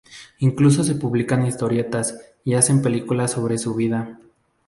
Incluso 0.39 0.83
se 0.83 0.95
publican 0.95 1.45
historietas 1.45 2.19
y 2.43 2.49
se 2.53 2.57
hacen 2.57 2.81
películas 2.81 3.29
sobre 3.29 3.59
su 3.59 3.75
vida. 3.75 4.17